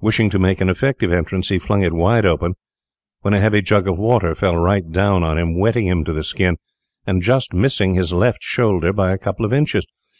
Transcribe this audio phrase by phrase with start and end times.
[0.00, 2.54] Wishing to make an effective entrance, he flung it wide open,
[3.20, 6.24] when a heavy jug of water fell right down on him, wetting him to the
[6.24, 6.56] skin,
[7.06, 9.86] and just missing his left shoulder by a couple of inches.